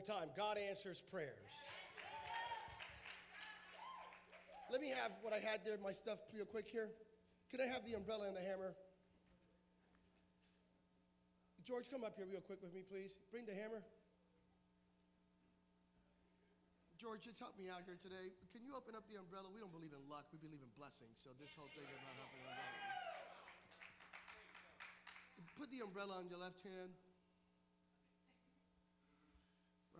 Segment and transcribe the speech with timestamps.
[0.00, 0.28] more time.
[0.36, 1.52] God answers prayers.
[4.70, 6.88] Let me have what I had there, my stuff, real quick here.
[7.50, 8.78] Can I have the umbrella and the hammer?
[11.66, 13.18] George, come up here real quick with me, please.
[13.34, 13.82] Bring the hammer.
[16.96, 18.30] George, just help me out here today.
[18.54, 19.50] Can you open up the umbrella?
[19.50, 21.18] We don't believe in luck, we believe in blessings.
[21.18, 22.40] So this whole thing about helping.
[25.58, 26.94] Put the umbrella on your left hand.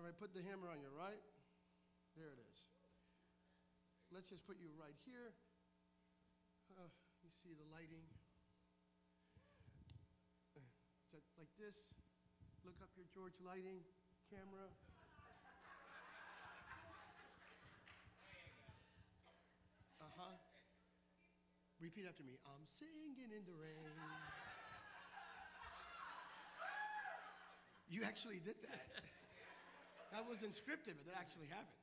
[0.00, 1.20] All right, put the hammer on your right.
[2.16, 2.56] There it is.
[4.08, 5.36] Let's just put you right here.
[6.72, 6.88] Uh,
[7.20, 8.00] you see the lighting.
[11.12, 11.92] Just like this.
[12.64, 13.36] Look up here, George.
[13.44, 13.84] Lighting,
[14.32, 14.72] camera.
[20.00, 20.32] Uh huh.
[21.76, 22.40] Repeat after me.
[22.48, 24.00] I'm singing in the rain.
[27.92, 29.04] You actually did that.
[30.10, 31.78] That wasn't scripted, but that actually happened.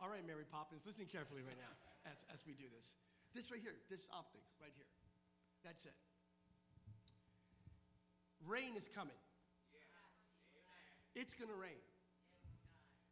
[0.00, 1.72] All right, Mary Poppins, listen carefully right now
[2.08, 2.96] as, as we do this.
[3.34, 4.88] This right here, this optic right here.
[5.64, 5.96] That's it.
[8.48, 9.16] Rain is coming.
[11.14, 11.80] It's going to rain.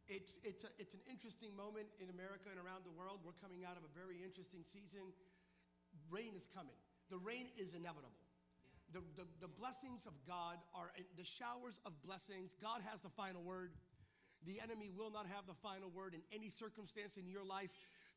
[0.09, 3.21] It's, it's, a, it's an interesting moment in America and around the world.
[3.21, 5.13] We're coming out of a very interesting season.
[6.09, 6.73] Rain is coming.
[7.13, 8.17] The rain is inevitable.
[8.89, 12.57] The, the, the blessings of God are the showers of blessings.
[12.57, 13.69] God has the final word.
[14.47, 17.69] The enemy will not have the final word in any circumstance in your life.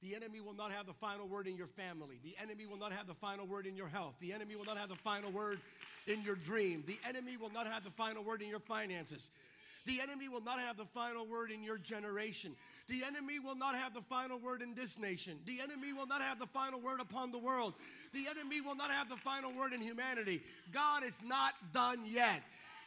[0.03, 2.19] The enemy will not have the final word in your family.
[2.25, 4.15] The enemy will not have the final word in your health.
[4.20, 5.61] The enemy will not have the final word
[6.06, 6.83] in your dream.
[6.87, 9.31] The enemy will not have the final word in your finances.
[9.84, 12.55] The enemy will not have the final word in your generation.
[12.89, 15.39] The enemy will not have the final word in this nation.
[15.45, 17.75] The enemy will not have the final word upon the world.
[18.12, 20.43] The enemy will not have the final word in humanity.
[20.73, 22.43] God is not done yet.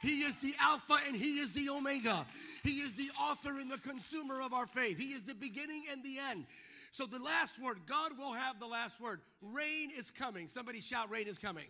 [0.06, 2.28] He is the Alpha and He is the Omega.
[2.64, 5.00] He is the author and the consumer of our faith.
[5.00, 6.46] He is the beginning and the end.
[6.92, 9.20] So, the last word, God will have the last word.
[9.42, 10.48] Rain is coming.
[10.48, 11.66] Somebody shout, Rain is coming.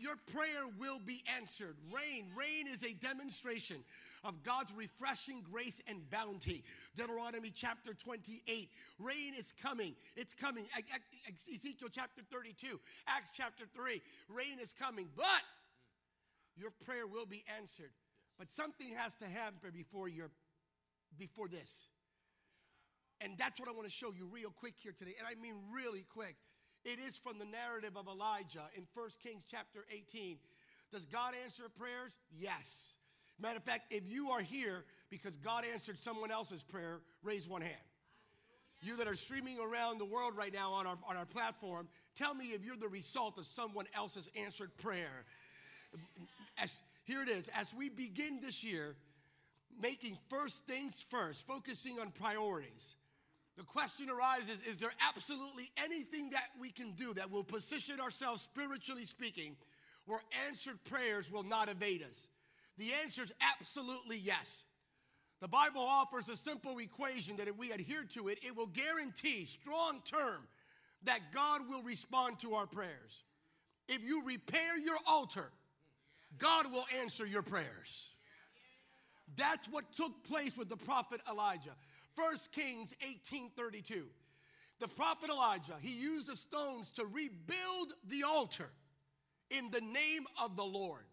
[0.00, 1.76] Your prayer will be answered.
[1.92, 3.76] Rain, rain is a demonstration
[4.24, 6.64] of God's refreshing grace and bounty.
[6.96, 8.70] Deuteronomy chapter 28.
[8.98, 9.94] Rain is coming.
[10.16, 10.64] It's coming.
[11.54, 12.80] Ezekiel chapter 32.
[13.06, 14.02] Acts chapter 3.
[14.28, 15.06] Rain is coming.
[15.14, 15.42] But
[16.60, 17.90] your prayer will be answered.
[18.38, 20.30] But something has to happen before your
[21.18, 21.88] before this.
[23.20, 25.14] And that's what I want to show you real quick here today.
[25.18, 26.36] And I mean really quick.
[26.84, 30.38] It is from the narrative of Elijah in 1 Kings chapter 18.
[30.90, 32.16] Does God answer prayers?
[32.34, 32.94] Yes.
[33.38, 37.62] Matter of fact, if you are here because God answered someone else's prayer, raise one
[37.62, 37.74] hand.
[38.82, 42.34] You that are streaming around the world right now on our, on our platform, tell
[42.34, 45.26] me if you're the result of someone else's answered prayer.
[46.60, 47.48] As, here it is.
[47.54, 48.96] As we begin this year,
[49.80, 52.94] making first things first, focusing on priorities.
[53.56, 58.42] The question arises is there absolutely anything that we can do that will position ourselves,
[58.42, 59.56] spiritually speaking,
[60.06, 62.28] where answered prayers will not evade us?
[62.78, 64.64] The answer is absolutely yes.
[65.40, 69.46] The Bible offers a simple equation that if we adhere to it, it will guarantee,
[69.46, 70.46] strong term,
[71.04, 73.24] that God will respond to our prayers.
[73.88, 75.50] If you repair your altar,
[76.38, 78.14] God will answer your prayers.
[79.36, 81.76] That's what took place with the prophet Elijah.
[82.14, 84.04] 1 Kings 18:32.
[84.80, 88.70] The prophet Elijah, he used the stones to rebuild the altar
[89.50, 91.04] in the name of the Lord.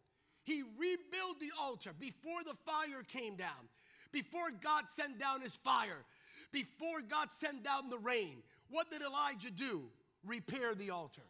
[0.43, 3.69] He rebuilt the altar before the fire came down,
[4.13, 6.05] before God sent down his fire,
[6.53, 8.41] before God sent down the rain.
[8.69, 9.91] What did Elijah do?
[10.23, 11.25] Repair the altar.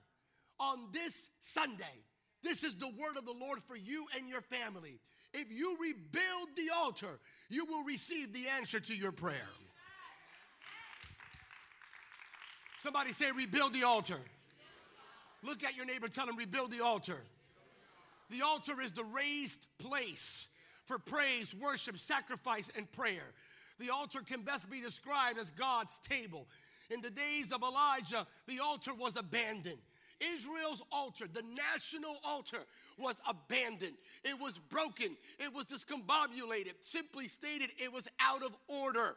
[0.60, 2.04] On this Sunday,
[2.48, 5.00] this is the word of the Lord for you and your family.
[5.34, 7.20] If you rebuild the altar,
[7.50, 9.50] you will receive the answer to your prayer.
[12.80, 14.20] Somebody say, rebuild the altar.
[15.44, 17.22] Look at your neighbor, tell him, rebuild the altar.
[18.30, 20.48] The altar is the raised place
[20.86, 23.34] for praise, worship, sacrifice, and prayer.
[23.80, 26.48] The altar can best be described as God's table.
[26.90, 29.80] In the days of Elijah, the altar was abandoned.
[30.20, 32.60] Israel's altar, the national altar,
[32.98, 33.96] was abandoned.
[34.24, 35.16] It was broken.
[35.40, 36.74] It was discombobulated.
[36.82, 39.16] Simply stated, it was out of order.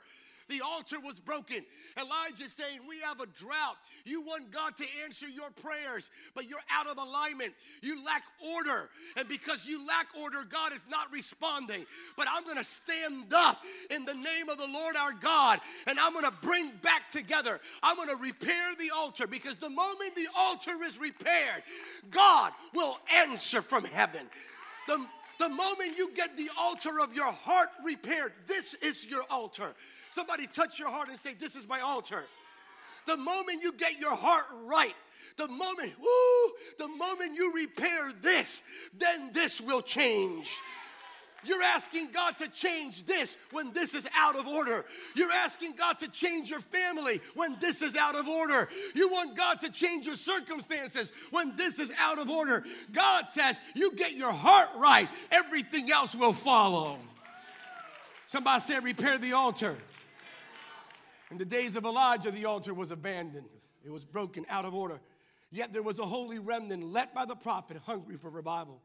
[0.51, 1.65] The altar was broken.
[1.97, 3.77] Elijah saying, We have a drought.
[4.05, 7.55] You want God to answer your prayers, but you're out of alignment.
[7.83, 8.25] You lack
[8.55, 8.91] order.
[9.17, 11.87] And because you lack order, God is not responding.
[12.17, 15.99] But I'm going to stand up in the name of the Lord our God and
[15.99, 17.61] I'm going to bring back together.
[17.83, 21.63] I'm going to repair the altar because the moment the altar is repaired,
[22.11, 24.23] God will answer from heaven.
[24.87, 25.05] The,
[25.39, 29.75] The moment you get the altar of your heart repaired, this is your altar.
[30.11, 32.25] Somebody touch your heart and say, This is my altar.
[33.07, 34.95] The moment you get your heart right,
[35.37, 38.63] the moment, woo, the moment you repair this,
[38.97, 40.61] then this will change.
[41.43, 44.85] You're asking God to change this when this is out of order.
[45.15, 48.69] You're asking God to change your family when this is out of order.
[48.95, 52.63] You want God to change your circumstances when this is out of order.
[52.93, 56.99] God says, You get your heart right, everything else will follow.
[58.27, 59.77] Somebody said, Repair the altar.
[61.31, 63.49] In the days of Elijah, the altar was abandoned,
[63.85, 65.01] it was broken out of order.
[65.53, 68.81] Yet there was a holy remnant led by the prophet hungry for revival.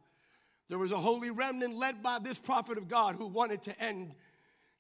[0.67, 4.15] There was a holy remnant led by this prophet of God who wanted to end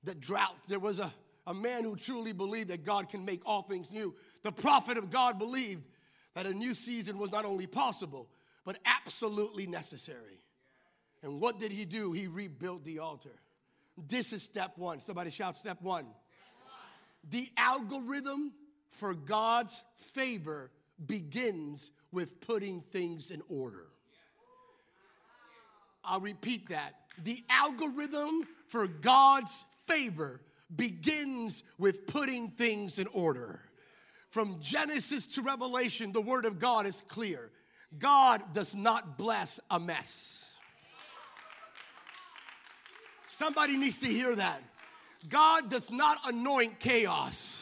[0.03, 0.55] the drought.
[0.67, 1.13] There was a,
[1.45, 4.15] a man who truly believed that God can make all things new.
[4.41, 5.83] The prophet of God believed
[6.33, 8.29] that a new season was not only possible,
[8.65, 10.39] but absolutely necessary.
[11.21, 12.11] And what did he do?
[12.11, 13.37] He rebuilt the altar.
[14.07, 14.99] This is step one.
[14.99, 16.07] Somebody shout, step one.
[17.29, 18.53] The algorithm
[18.89, 20.71] for God's favor
[21.05, 23.87] begins with putting things in order.
[26.03, 26.93] I'll repeat that.
[27.23, 30.41] The algorithm for God's favor
[30.73, 33.59] begins with putting things in order.
[34.29, 37.51] From Genesis to Revelation, the word of God is clear.
[37.97, 40.57] God does not bless a mess.
[43.27, 44.61] Somebody needs to hear that.
[45.25, 47.61] God does not anoint chaos.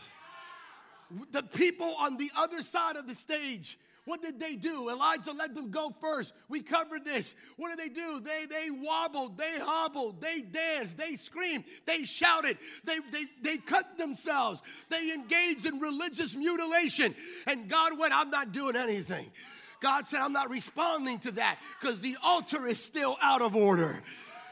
[1.31, 4.89] The people on the other side of the stage what did they do?
[4.89, 6.33] Elijah let them go first.
[6.49, 7.35] We covered this.
[7.55, 8.19] What did they do?
[8.19, 13.97] They they wobbled, they hobbled, they danced, they screamed, they shouted, they they, they cut
[13.97, 17.15] themselves, they engaged in religious mutilation.
[17.47, 19.31] And God went, I'm not doing anything.
[19.79, 24.01] God said, I'm not responding to that because the altar is still out of order.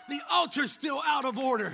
[0.08, 1.74] The altar's still out of order.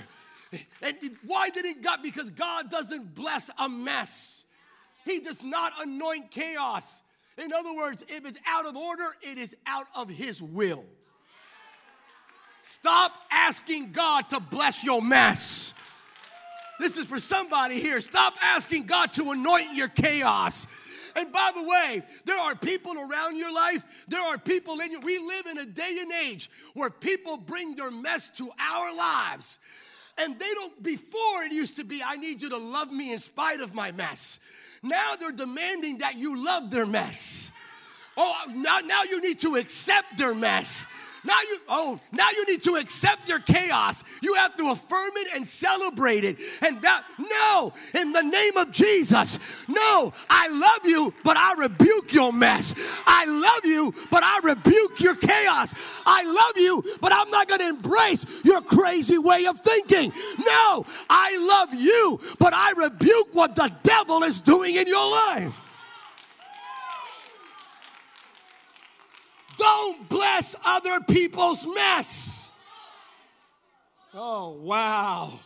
[0.82, 0.96] And
[1.26, 2.00] why did it God?
[2.02, 4.44] Because God doesn't bless a mess.
[5.06, 7.02] He does not anoint chaos.
[7.38, 10.84] In other words, if it's out of order, it is out of His will.
[12.64, 15.74] Stop asking God to bless your mess.
[16.80, 18.02] This is for somebody here.
[18.02, 20.68] Stop asking God to anoint your chaos.
[21.16, 25.00] And by the way, there are people around your life, there are people in you.
[25.00, 29.58] We live in a day and age where people bring their mess to our lives.
[30.18, 33.20] And they don't, before it used to be, I need you to love me in
[33.20, 34.40] spite of my mess.
[34.82, 37.52] Now they're demanding that you love their mess.
[38.16, 40.86] Oh, now, now you need to accept their mess.
[41.28, 44.02] Now you, oh, now you need to accept your chaos.
[44.22, 46.38] You have to affirm it and celebrate it.
[46.62, 49.38] And that, no, in the name of Jesus,
[49.68, 52.74] no, I love you, but I rebuke your mess.
[53.06, 55.74] I love you, but I rebuke your chaos.
[56.06, 60.14] I love you, but I'm not going to embrace your crazy way of thinking.
[60.40, 65.67] No, I love you, but I rebuke what the devil is doing in your life.
[69.58, 72.50] Don't bless other people's mess.
[74.14, 75.40] Oh, wow.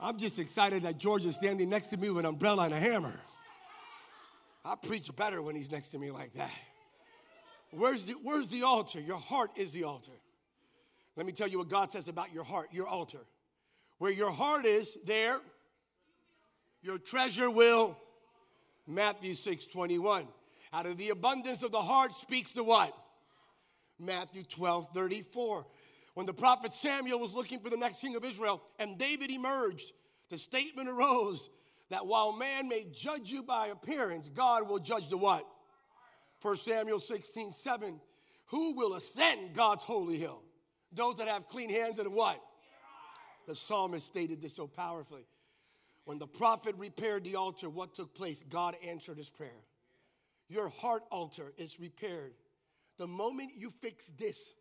[0.00, 2.78] I'm just excited that George is standing next to me with an umbrella and a
[2.78, 3.12] hammer.
[4.64, 6.50] I preach better when he's next to me like that.
[7.70, 9.00] Where's the, where's the altar?
[9.00, 10.12] Your heart is the altar.
[11.16, 13.20] Let me tell you what God says about your heart, your altar.
[13.98, 15.40] Where your heart is, there,
[16.82, 17.96] your treasure will.
[18.86, 20.26] Matthew 6 21.
[20.72, 22.94] Out of the abundance of the heart speaks the what?
[23.98, 25.66] Matthew 12, 34.
[26.14, 29.92] When the prophet Samuel was looking for the next king of Israel and David emerged,
[30.28, 31.50] the statement arose
[31.90, 35.44] that while man may judge you by appearance, God will judge the what?
[36.42, 38.00] 1 Samuel 16, 7.
[38.46, 40.42] Who will ascend God's holy hill?
[40.92, 42.40] Those that have clean hands and what?
[43.46, 45.26] The psalmist stated this so powerfully.
[46.04, 48.42] When the prophet repaired the altar, what took place?
[48.48, 49.50] God answered his prayer
[50.50, 52.34] your heart altar is repaired.
[52.98, 54.52] The moment you fix this,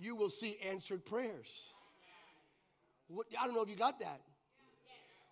[0.00, 1.68] you will see answered prayers.
[3.38, 4.20] I don't know if you got that.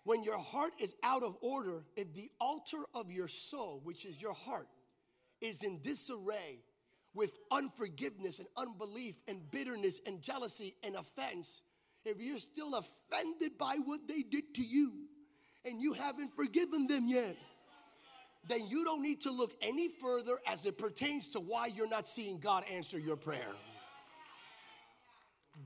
[0.03, 4.21] When your heart is out of order, if the altar of your soul, which is
[4.21, 4.67] your heart,
[5.41, 6.59] is in disarray
[7.15, 11.63] with unforgiveness and unbelief and bitterness and jealousy and offense,
[12.05, 14.93] if you're still offended by what they did to you
[15.65, 17.35] and you haven't forgiven them yet,
[18.47, 22.07] then you don't need to look any further as it pertains to why you're not
[22.07, 23.51] seeing God answer your prayer.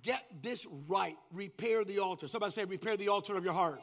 [0.04, 1.18] Get this right.
[1.34, 2.28] Repair the altar.
[2.28, 3.82] Somebody say, repair the altar of your heart.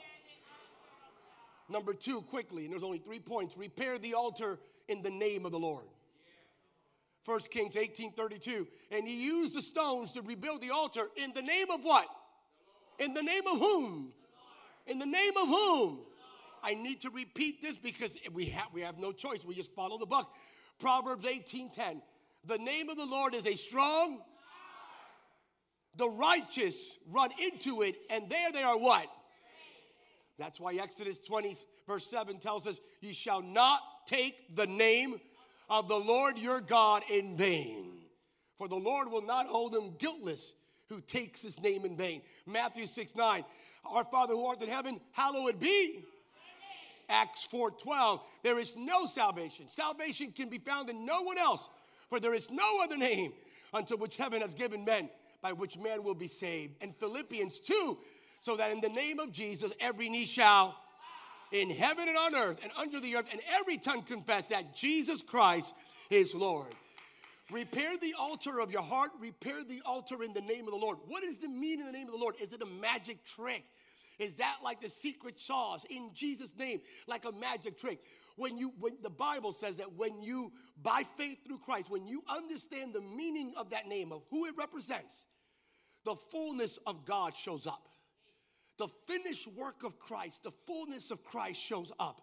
[1.68, 5.52] Number two, quickly, and there's only three points repair the altar in the name of
[5.52, 5.84] the Lord.
[7.24, 8.68] 1 Kings 18:32.
[8.92, 12.06] And he used the stones to rebuild the altar in the name of what?
[13.00, 14.12] In the name of whom?
[14.86, 16.05] In the name of whom?
[16.66, 19.44] I need to repeat this because we have, we have no choice.
[19.44, 20.28] We just follow the book.
[20.80, 22.02] Proverbs 18:10.
[22.44, 24.20] The name of the Lord is a strong.
[25.94, 29.06] The righteous run into it, and there they are what?
[30.38, 31.54] That's why Exodus 20,
[31.86, 35.18] verse 7 tells us, You shall not take the name
[35.70, 37.92] of the Lord your God in vain.
[38.58, 40.52] For the Lord will not hold him guiltless
[40.88, 42.22] who takes his name in vain.
[42.44, 43.44] Matthew 6 9.
[43.86, 46.04] Our Father who art in heaven, hallowed be.
[47.08, 48.20] Acts 4 12.
[48.42, 49.68] There is no salvation.
[49.68, 51.68] Salvation can be found in no one else,
[52.08, 53.32] for there is no other name
[53.72, 55.08] unto which heaven has given men
[55.42, 56.74] by which man will be saved.
[56.80, 57.98] And Philippians 2
[58.40, 60.76] so that in the name of Jesus, every knee shall
[61.52, 65.22] in heaven and on earth and under the earth, and every tongue confess that Jesus
[65.22, 65.74] Christ
[66.10, 66.72] is Lord.
[67.50, 70.98] Repair the altar of your heart, repair the altar in the name of the Lord.
[71.06, 72.34] What does the mean in the name of the Lord?
[72.40, 73.64] Is it a magic trick?
[74.18, 78.00] Is that like the secret sauce in Jesus' name, like a magic trick?
[78.36, 82.22] When you, when the Bible says that when you, by faith through Christ, when you
[82.28, 85.26] understand the meaning of that name, of who it represents,
[86.04, 87.88] the fullness of God shows up
[88.78, 92.20] the finished work of Christ, the fullness of Christ shows up.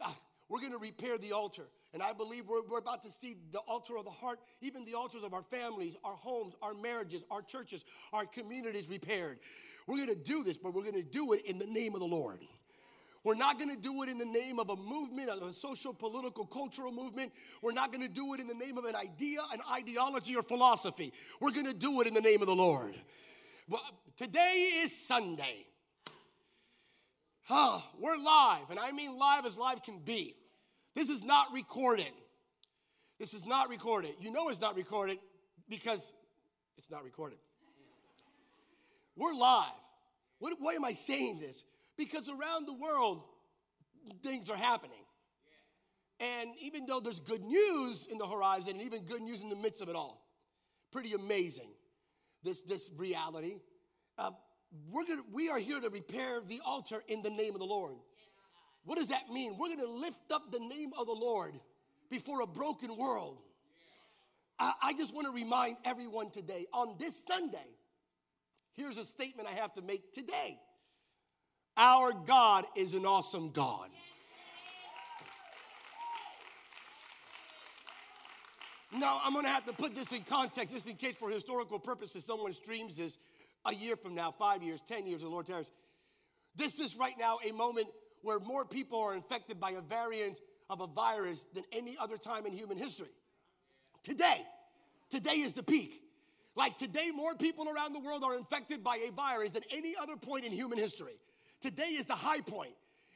[0.00, 0.12] Uh,
[0.48, 1.66] we're going to repair the altar.
[1.94, 4.94] And I believe we're, we're about to see the altar of the heart, even the
[4.94, 9.38] altars of our families, our homes, our marriages, our churches, our communities repaired.
[9.86, 12.00] We're going to do this, but we're going to do it in the name of
[12.00, 12.40] the Lord.
[13.24, 15.92] We're not going to do it in the name of a movement, of a social,
[15.92, 17.32] political, cultural movement.
[17.62, 20.42] We're not going to do it in the name of an idea, an ideology, or
[20.42, 21.12] philosophy.
[21.40, 22.94] We're going to do it in the name of the Lord.
[23.68, 23.82] Well,
[24.16, 25.66] today is Sunday.
[27.50, 30.36] Oh, we're live, and I mean live as live can be.
[30.98, 32.10] This is not recorded.
[33.20, 34.16] This is not recorded.
[34.18, 35.18] You know it's not recorded
[35.68, 36.12] because
[36.76, 37.38] it's not recorded.
[39.14, 39.70] We're live.
[40.40, 41.62] What, why am I saying this?
[41.96, 43.22] Because around the world,
[44.24, 45.04] things are happening.
[46.18, 49.56] And even though there's good news in the horizon, and even good news in the
[49.56, 50.26] midst of it all,
[50.90, 51.68] pretty amazing,
[52.42, 53.60] this, this reality.
[54.18, 54.32] Uh,
[54.90, 57.94] we're gonna, we are here to repair the altar in the name of the Lord.
[58.88, 59.58] What does that mean?
[59.58, 61.52] We're going to lift up the name of the Lord
[62.08, 63.36] before a broken world.
[64.58, 67.68] I, I just want to remind everyone today on this Sunday,
[68.76, 70.58] here's a statement I have to make today.
[71.76, 73.90] Our God is an awesome God.
[78.90, 81.78] Now, I'm going to have to put this in context, just in case for historical
[81.78, 83.18] purposes someone streams this
[83.66, 85.70] a year from now, five years, 10 years, the Lord tarries.
[86.56, 87.88] This is right now a moment
[88.22, 92.46] where more people are infected by a variant of a virus than any other time
[92.46, 93.10] in human history.
[94.02, 94.42] Today,
[95.10, 96.02] today is the peak.
[96.54, 100.16] Like today, more people around the world are infected by a virus than any other
[100.16, 101.14] point in human history.
[101.60, 102.74] Today is the high point.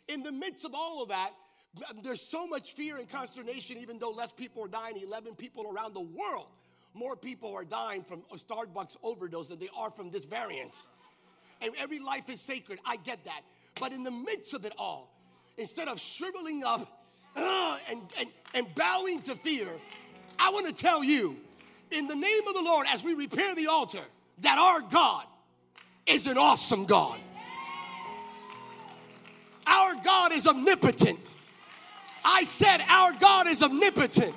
[0.09, 1.31] In the midst of all of that,
[2.03, 5.95] there's so much fear and consternation, even though less people are dying, 11 people around
[5.95, 6.49] the world
[6.95, 10.75] more people are dying from a Starbucks overdose than they are from this variant.
[11.61, 12.81] And every life is sacred.
[12.85, 13.43] I get that.
[13.81, 15.13] But in the midst of it all,
[15.57, 17.05] instead of shriveling up
[17.37, 19.69] uh, and, and, and bowing to fear,
[20.39, 21.37] I want to tell you,
[21.91, 24.03] in the name of the Lord, as we repair the altar,
[24.41, 25.25] that our God
[26.07, 27.19] is an awesome God.
[29.67, 31.21] Our God is omnipotent.
[32.25, 34.35] I said, Our God is omnipotent.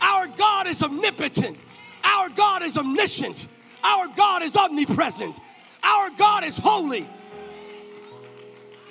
[0.00, 1.56] Our God is omnipotent.
[2.02, 3.48] Our God is omniscient.
[3.82, 5.38] Our God is omnipresent.
[5.82, 7.08] Our God is holy.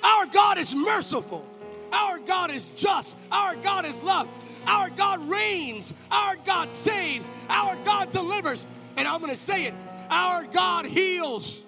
[0.04, 1.44] Our God is merciful.
[1.92, 3.16] Our God is just.
[3.32, 4.28] Our God is love.
[4.66, 5.94] Our God reigns.
[6.10, 7.28] Our God saves.
[7.48, 8.66] Our God delivers.
[8.96, 9.74] And I'm going to say it
[10.10, 11.62] our God heals.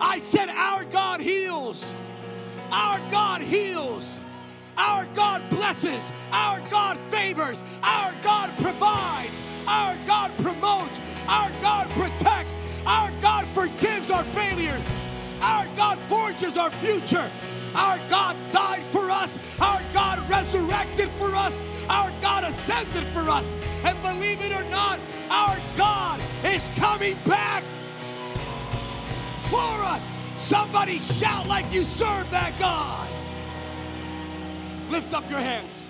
[0.00, 1.94] I said, Our God heals.
[2.70, 4.14] Our God heals.
[4.76, 6.12] Our God blesses.
[6.32, 7.62] Our God favors.
[7.82, 9.42] Our God provides.
[9.66, 11.00] Our God promotes.
[11.26, 12.56] Our God protects.
[12.86, 14.88] Our God forgives our failures.
[15.40, 17.30] Our God forges our future.
[17.74, 19.38] Our God died for us.
[19.60, 21.58] Our God resurrected for us.
[21.88, 23.50] Our God ascended for us.
[23.84, 24.98] And believe it or not,
[25.30, 27.62] our God is coming back
[29.48, 30.08] for us.
[30.36, 33.08] Somebody shout like you serve that God.
[34.90, 35.82] Lift up your hands.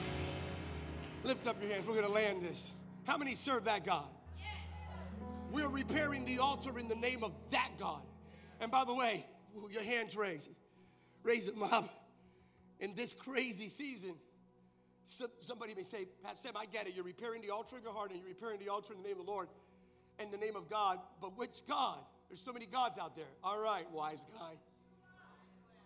[1.25, 1.87] Lift up your hands.
[1.87, 2.73] We're going to land this.
[3.05, 4.05] How many serve that God?
[5.51, 8.03] We're repairing the altar in the name of that God.
[8.61, 9.27] And by the way,
[9.71, 10.49] your hands raised.
[11.23, 11.89] Raise them up.
[12.79, 14.15] In this crazy season,
[15.41, 16.95] somebody may say, Pastor Sam, I get it.
[16.95, 19.19] You're repairing the altar of your heart and you're repairing the altar in the name
[19.21, 19.49] of the Lord
[20.19, 20.99] and the name of God.
[21.21, 21.99] But which God?
[22.29, 23.27] There's so many gods out there.
[23.43, 24.53] All right, wise guy.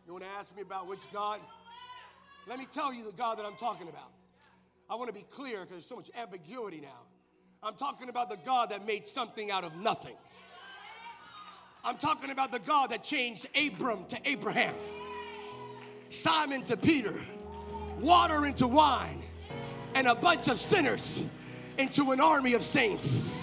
[0.06, 1.40] You want to ask me about which God?
[2.47, 4.12] Let me tell you the God that I'm talking about.
[4.90, 7.00] I want to be clear because there's so much ambiguity now.
[7.62, 10.14] I'm talking about the God that made something out of nothing.
[11.87, 14.75] I'm talking about the God that changed Abram to Abraham,
[16.09, 17.12] Simon to Peter,
[18.00, 19.21] water into wine,
[19.95, 21.23] and a bunch of sinners
[21.76, 23.38] into an army of saints.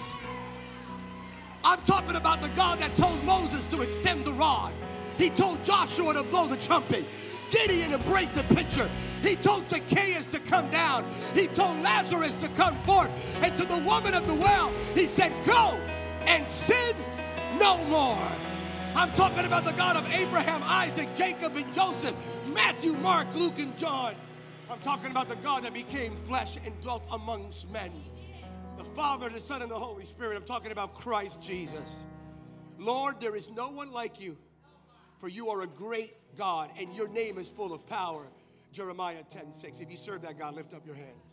[1.62, 4.72] I'm talking about the God that told Moses to extend the rod.
[5.18, 7.04] He told Joshua to blow the trumpet.
[7.52, 8.90] Gideon to break the pitcher.
[9.22, 11.04] He told Zacchaeus to come down.
[11.32, 13.38] He told Lazarus to come forth.
[13.40, 15.78] And to the woman of the well, he said, Go
[16.26, 16.96] and sin
[17.58, 18.28] no more.
[18.94, 22.14] I'm talking about the God of Abraham, Isaac, Jacob, and Joseph,
[22.52, 24.14] Matthew, Mark, Luke, and John.
[24.70, 27.90] I'm talking about the God that became flesh and dwelt amongst men.
[28.76, 30.36] The Father, the Son, and the Holy Spirit.
[30.36, 32.04] I'm talking about Christ Jesus.
[32.78, 34.36] Lord, there is no one like you,
[35.18, 38.26] for you are a great God, and your name is full of power.
[38.72, 39.80] Jeremiah 10 6.
[39.80, 41.32] If you serve that God, lift up your hands.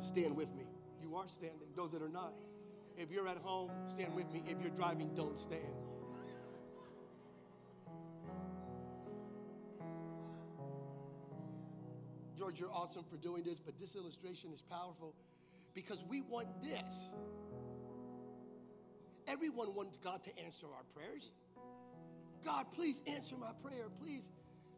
[0.00, 0.64] Stand with me.
[1.00, 1.68] You are standing.
[1.76, 2.32] Those that are not.
[3.00, 4.42] If you're at home, stand with me.
[4.46, 5.62] If you're driving, don't stand.
[12.36, 15.14] George, you're awesome for doing this, but this illustration is powerful
[15.72, 17.08] because we want this.
[19.26, 21.30] Everyone wants God to answer our prayers.
[22.44, 23.86] God, please answer my prayer.
[23.98, 24.30] Please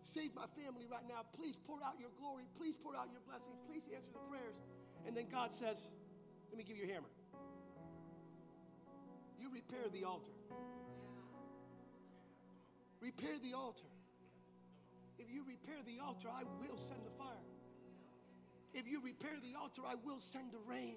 [0.02, 1.23] save my family right now.
[1.37, 2.45] Please pour out your glory.
[2.57, 3.59] Please pour out your blessings.
[3.67, 4.61] Please answer the prayers.
[5.09, 5.91] And then God says,
[6.50, 7.09] Let me give you a hammer.
[9.43, 10.31] You repair the altar.
[13.01, 13.91] Repair the altar.
[15.19, 17.27] If you repair the altar, I will send the fire.
[18.73, 20.95] If you repair the altar, I will send the rain.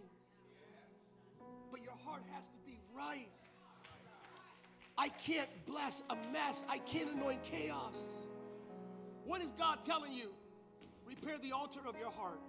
[1.71, 3.31] But your heart has to be right.
[4.95, 6.63] I can't bless a mess.
[6.69, 8.13] I can't anoint chaos.
[9.25, 10.29] What is God telling you?
[11.07, 12.39] Repair the altar of your heart.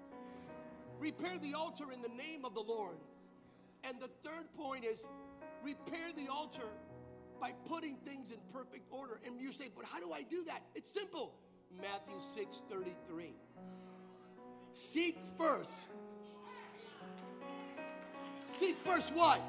[0.98, 2.98] Repair the altar in the name of the Lord.
[3.82, 5.06] And the third point is
[5.66, 6.68] repair the altar
[7.40, 9.20] by putting things in perfect order.
[9.26, 10.62] And you say, but how do I do that?
[10.74, 11.34] It's simple.
[11.82, 13.34] Matthew 6 33.
[14.72, 15.86] Seek first.
[18.46, 19.40] Seek first what?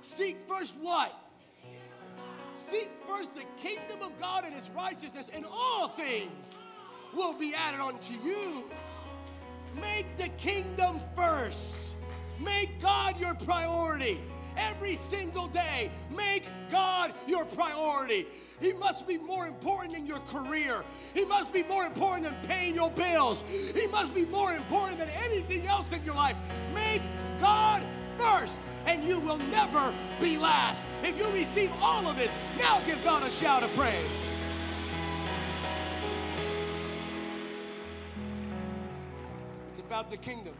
[0.00, 1.12] Seek first what?
[2.54, 6.58] Seek first the kingdom of God and his righteousness, and all things
[7.14, 8.70] will be added unto you.
[9.80, 11.94] Make the kingdom first.
[12.38, 14.20] Make God your priority.
[14.56, 18.26] Every single day, make God your priority.
[18.60, 20.84] He must be more important in your career.
[21.14, 23.42] He must be more important than paying your bills.
[23.74, 26.36] He must be more important than anything else in your life.
[26.74, 27.02] Make
[27.40, 27.84] God
[28.18, 30.84] first and you will never be last.
[31.02, 33.94] If you receive all of this, now give God a shout of praise.
[39.70, 40.54] It's about the kingdom.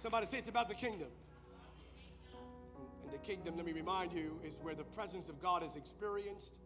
[0.00, 1.08] Somebody say it's about the kingdom.
[3.08, 6.58] And the kingdom, let me remind you, is where the presence of God is experienced,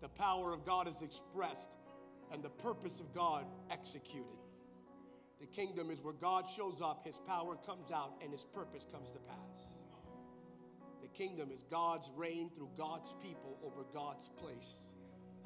[0.00, 1.68] the power of God is expressed,
[2.32, 4.38] and the purpose of God executed.
[5.40, 9.10] The kingdom is where God shows up, his power comes out, and his purpose comes
[9.10, 9.68] to pass
[11.02, 14.88] The kingdom is God's reign through God's people over God's place.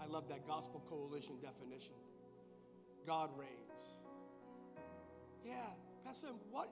[0.01, 1.95] I love that Gospel Coalition definition.
[3.05, 3.97] God reigns.
[5.43, 5.55] Yeah,
[6.05, 6.71] Pastor, what,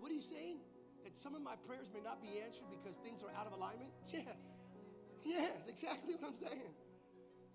[0.00, 0.58] what are you saying?
[1.06, 3.90] That some of my prayers may not be answered because things are out of alignment?
[4.12, 4.22] Yeah.
[5.24, 6.74] Yeah, that's exactly what I'm saying.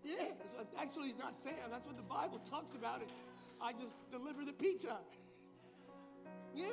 [0.03, 1.57] Yeah, that's actually not saying.
[1.69, 3.01] That's what the Bible talks about.
[3.01, 3.09] It.
[3.61, 4.97] I just deliver the pizza.
[6.55, 6.65] Yeah.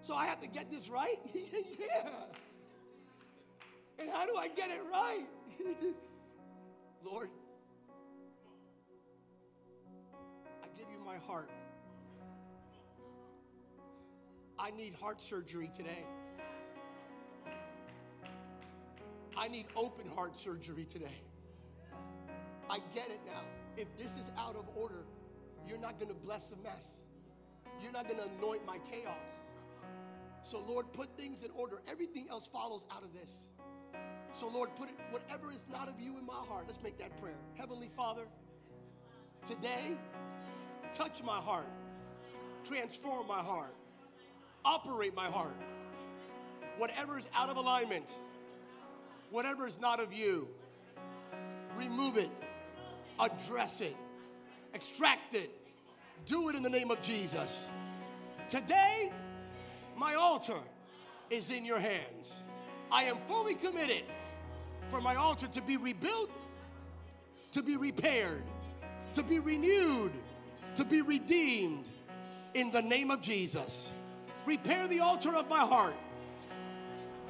[0.00, 1.16] So I have to get this right?
[1.34, 2.10] yeah.
[3.98, 5.26] And how do I get it right?
[7.04, 7.28] Lord,
[10.62, 11.50] I give you my heart.
[14.60, 16.04] I need heart surgery today.
[19.34, 21.22] I need open heart surgery today.
[22.68, 23.40] I get it now.
[23.78, 25.06] If this is out of order,
[25.66, 27.00] you're not going to bless a mess.
[27.82, 29.40] You're not going to anoint my chaos.
[30.42, 31.80] So, Lord, put things in order.
[31.90, 33.46] Everything else follows out of this.
[34.32, 36.64] So, Lord, put it, whatever is not of you in my heart.
[36.66, 37.38] Let's make that prayer.
[37.54, 38.26] Heavenly Father,
[39.46, 39.96] today,
[40.92, 41.66] touch my heart,
[42.64, 43.74] transform my heart,
[44.64, 45.56] operate my heart.
[46.78, 48.16] Whatever is out of alignment,
[49.30, 50.48] whatever is not of you,
[51.76, 52.30] remove it,
[53.18, 53.96] address it,
[54.74, 55.50] extract it,
[56.26, 57.68] Do it in the name of Jesus.
[58.48, 59.10] Today,
[59.96, 60.58] my altar
[61.30, 62.42] is in your hands.
[62.90, 64.02] I am fully committed
[64.90, 66.30] for my altar to be rebuilt,
[67.52, 68.42] to be repaired,
[69.14, 70.12] to be renewed,
[70.74, 71.86] to be redeemed
[72.54, 73.92] in the name of Jesus.
[74.46, 75.94] Repair the altar of my heart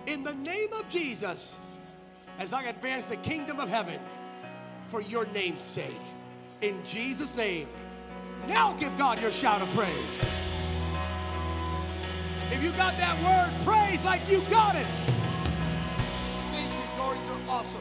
[0.06, 1.56] in the name of Jesus
[2.38, 4.00] as I advance the kingdom of heaven
[4.86, 6.00] for your name's sake.
[6.62, 7.68] In Jesus' name.
[8.48, 10.20] Now give God your shout of praise.
[12.50, 14.86] If you got that word, praise like you got it.
[16.52, 17.18] Thank you, George.
[17.26, 17.80] You're awesome.